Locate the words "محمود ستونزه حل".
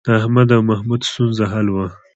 0.69-1.67